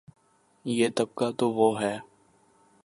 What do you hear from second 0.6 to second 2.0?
یہ طبقہ تو وہ ہے۔